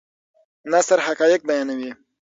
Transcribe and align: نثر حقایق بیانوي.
نثر 0.71 0.97
حقایق 1.07 1.41
بیانوي. 1.47 1.91